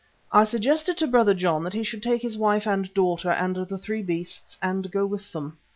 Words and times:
I 0.31 0.45
suggested 0.45 0.97
to 0.97 1.05
Brother 1.07 1.35
John 1.35 1.63
that 1.63 1.75
he 1.75 1.83
should 1.83 2.01
take 2.01 2.23
his 2.23 2.35
wife 2.35 2.65
and 2.65 2.91
daughter 2.95 3.29
and 3.29 3.55
the 3.55 3.77
three 3.77 4.01
beasts 4.01 4.57
and 4.59 4.89
go 4.91 5.05
with 5.05 5.31
them. 5.31 5.59